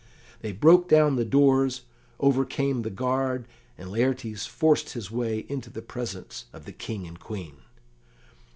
[0.39, 1.83] They broke down the doors,
[2.19, 7.19] overcame the guard, and Laertes forced his way into the presence of the King and
[7.19, 7.57] Queen.